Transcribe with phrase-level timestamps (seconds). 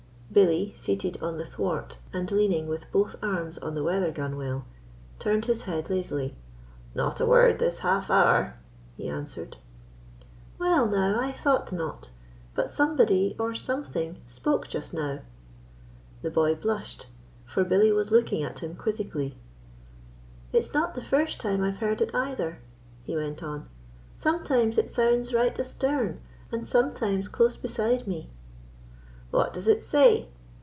[0.33, 4.63] Billy, seated on the thwart and leaning with both arms on the weather gunwale,
[5.19, 6.37] turned his head lazily.
[6.95, 8.55] "Not a word this half hour,"
[8.95, 9.57] he answered.
[10.57, 12.11] "Well now, I thought not;
[12.55, 15.19] but somebody, or something spoke just now."
[16.21, 17.07] The boy blushed,
[17.43, 19.35] for Billy was looking at him quizzically.
[20.53, 22.59] "It's not the first time I've heard it, either,"
[23.03, 23.67] he went on;
[24.15, 26.21] "sometimes it sounds right astern,
[26.53, 28.29] and sometimes close beside me."
[29.33, 30.27] "What does it say?"